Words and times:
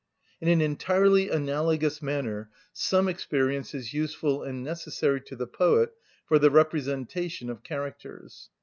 In 0.41 0.47
an 0.47 0.61
entirely 0.61 1.29
analogous 1.29 2.01
manner 2.01 2.49
some 2.73 3.07
experience 3.07 3.75
is 3.75 3.93
useful 3.93 4.41
and 4.41 4.63
necessary 4.63 5.21
to 5.21 5.35
the 5.35 5.45
poet 5.45 5.91
for 6.25 6.39
the 6.39 6.49
representation 6.49 7.51
of 7.51 7.61
characters. 7.61 8.49